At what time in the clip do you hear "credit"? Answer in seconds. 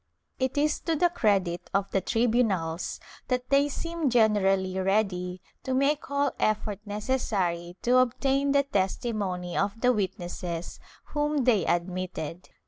1.11-1.69